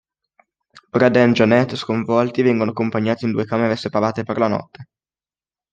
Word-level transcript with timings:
Brad 0.95 1.15
and 1.17 1.35
Janet, 1.35 1.75
sconvolti, 1.75 2.41
vengono 2.41 2.71
accompagnati 2.71 3.25
in 3.25 3.29
due 3.31 3.45
camera 3.45 3.75
separate 3.75 4.23
per 4.23 4.39
la 4.39 4.47
notte. 4.47 4.87